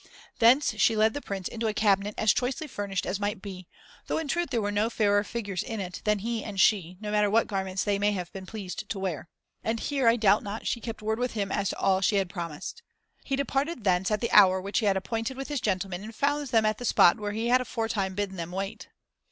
[0.39, 3.67] Thence she led the Prince into a cabinet as choicely furnished as might be,
[4.07, 7.11] though in truth there were no fairer figures in it than he and she, no
[7.11, 9.29] matter what garments they may have been pleased to wear.
[9.63, 12.15] And here, I doubt not, she kept word with him as to all that she
[12.15, 12.81] had promised.
[13.23, 16.47] He departed thence at the hour which he had appointed with his gentlemen, and found
[16.47, 18.87] them at the spot where he had aforetime bidden them wait.